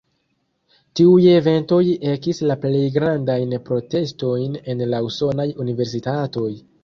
[0.99, 1.81] Tiuj eventoj
[2.13, 6.49] ekis la plej grandajn protestojn en la usonaj universitatoj.